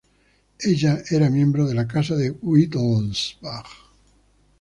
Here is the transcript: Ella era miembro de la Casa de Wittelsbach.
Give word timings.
Ella 0.59 1.03
era 1.11 1.29
miembro 1.29 1.67
de 1.67 1.75
la 1.75 1.87
Casa 1.87 2.15
de 2.15 2.31
Wittelsbach. 2.31 3.67